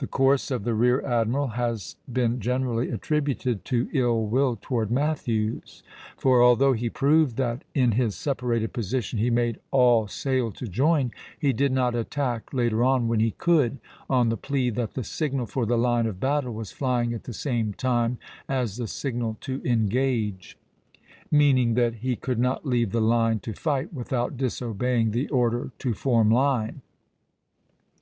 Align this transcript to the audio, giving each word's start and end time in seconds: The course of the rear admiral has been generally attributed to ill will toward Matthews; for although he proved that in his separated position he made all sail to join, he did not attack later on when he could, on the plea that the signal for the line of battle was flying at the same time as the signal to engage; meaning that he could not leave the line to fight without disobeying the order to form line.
The 0.00 0.06
course 0.06 0.50
of 0.50 0.64
the 0.64 0.74
rear 0.74 1.00
admiral 1.00 1.46
has 1.56 1.96
been 2.12 2.40
generally 2.40 2.90
attributed 2.90 3.64
to 3.64 3.88
ill 3.94 4.26
will 4.26 4.58
toward 4.60 4.90
Matthews; 4.90 5.82
for 6.18 6.42
although 6.42 6.74
he 6.74 6.90
proved 6.90 7.38
that 7.38 7.64
in 7.72 7.92
his 7.92 8.14
separated 8.14 8.74
position 8.74 9.18
he 9.18 9.30
made 9.30 9.58
all 9.70 10.08
sail 10.08 10.52
to 10.52 10.68
join, 10.68 11.10
he 11.38 11.54
did 11.54 11.72
not 11.72 11.94
attack 11.94 12.52
later 12.52 12.84
on 12.84 13.08
when 13.08 13.18
he 13.18 13.30
could, 13.30 13.78
on 14.10 14.28
the 14.28 14.36
plea 14.36 14.68
that 14.68 14.92
the 14.92 15.02
signal 15.02 15.46
for 15.46 15.64
the 15.64 15.78
line 15.78 16.04
of 16.04 16.20
battle 16.20 16.52
was 16.52 16.70
flying 16.70 17.14
at 17.14 17.24
the 17.24 17.32
same 17.32 17.72
time 17.72 18.18
as 18.50 18.76
the 18.76 18.86
signal 18.86 19.38
to 19.40 19.62
engage; 19.64 20.58
meaning 21.30 21.72
that 21.72 21.94
he 21.94 22.14
could 22.14 22.38
not 22.38 22.66
leave 22.66 22.92
the 22.92 23.00
line 23.00 23.38
to 23.38 23.54
fight 23.54 23.90
without 23.90 24.36
disobeying 24.36 25.12
the 25.12 25.30
order 25.30 25.70
to 25.78 25.94
form 25.94 26.30
line. 26.30 26.82